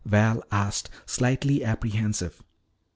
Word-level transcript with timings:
Val 0.03 0.43
asked, 0.51 0.89
slightly 1.05 1.63
apprehensive. 1.63 2.41